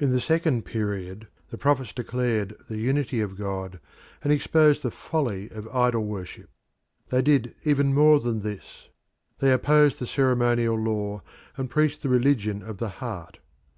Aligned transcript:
In 0.00 0.10
the 0.10 0.22
second 0.22 0.64
period 0.64 1.28
the 1.50 1.58
prophets 1.58 1.92
declared 1.92 2.56
the 2.70 2.78
unity 2.78 3.20
of 3.20 3.36
God 3.36 3.78
and 4.22 4.32
exposed 4.32 4.82
the 4.82 4.90
folly 4.90 5.50
of 5.50 5.68
idol 5.68 6.06
worship. 6.06 6.48
They 7.10 7.20
did 7.20 7.54
even 7.62 7.92
more 7.92 8.20
than 8.20 8.40
this. 8.40 8.88
They 9.40 9.52
opposed 9.52 9.98
the 9.98 10.06
ceremonial 10.06 10.76
law, 10.82 11.20
and 11.58 11.68
preached 11.68 12.00
the 12.00 12.08
religion 12.08 12.62
of 12.62 12.78
the 12.78 12.88
heart. 12.88 13.36